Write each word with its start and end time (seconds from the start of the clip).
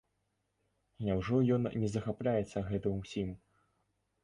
Няўжо 1.07 1.41
ён 1.59 1.69
не 1.85 1.91
захапляецца 1.97 2.65
гэтым 2.73 2.99
усім? 3.05 3.29